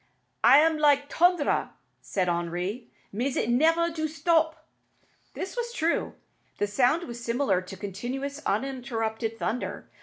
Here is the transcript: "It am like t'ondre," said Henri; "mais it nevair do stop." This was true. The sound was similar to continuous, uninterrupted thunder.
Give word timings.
"It 0.43 0.47
am 0.65 0.79
like 0.79 1.09
t'ondre," 1.11 1.69
said 2.01 2.27
Henri; 2.27 2.89
"mais 3.13 3.37
it 3.37 3.51
nevair 3.51 3.91
do 3.93 4.07
stop." 4.07 4.65
This 5.35 5.55
was 5.55 5.71
true. 5.73 6.15
The 6.57 6.65
sound 6.65 7.03
was 7.07 7.23
similar 7.23 7.61
to 7.61 7.77
continuous, 7.77 8.41
uninterrupted 8.47 9.37
thunder. 9.37 9.87